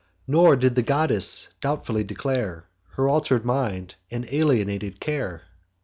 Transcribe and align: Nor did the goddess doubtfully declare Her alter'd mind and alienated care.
Nor 0.25 0.55
did 0.55 0.73
the 0.73 0.81
goddess 0.81 1.49
doubtfully 1.59 2.03
declare 2.03 2.65
Her 2.93 3.07
alter'd 3.07 3.45
mind 3.45 3.93
and 4.09 4.27
alienated 4.33 4.99
care. 4.99 5.43